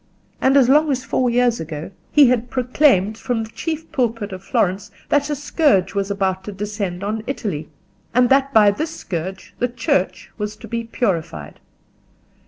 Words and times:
And 0.41 0.57
as 0.57 0.67
long 0.67 0.89
as 0.91 1.03
four 1.05 1.29
years 1.29 1.59
ago 1.59 1.91
he 2.11 2.29
had 2.29 2.49
proclaimed 2.49 3.19
from 3.19 3.43
the 3.43 3.51
chief 3.51 3.91
pulpit 3.91 4.31
of 4.31 4.43
Florence 4.43 4.89
that 5.09 5.29
a 5.29 5.35
scourge 5.35 5.93
was 5.93 6.09
about 6.09 6.43
to 6.45 6.51
descend 6.51 7.03
on 7.03 7.23
Italy, 7.27 7.69
and 8.11 8.27
that 8.29 8.51
by 8.51 8.71
this 8.71 8.89
scourge 8.95 9.53
the 9.59 9.67
Church 9.67 10.31
was 10.39 10.55
to 10.55 10.67
be 10.67 10.85
purified. 10.85 11.59